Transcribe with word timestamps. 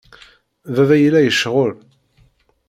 Baba 0.75 0.95
yella 1.01 1.19
yecɣel. 1.21 1.71